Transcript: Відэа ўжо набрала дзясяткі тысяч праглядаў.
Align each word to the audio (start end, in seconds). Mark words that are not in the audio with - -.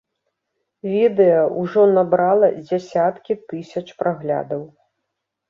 Відэа 0.93 1.41
ўжо 1.59 1.83
набрала 1.97 2.49
дзясяткі 2.65 3.39
тысяч 3.53 3.87
праглядаў. 4.03 4.67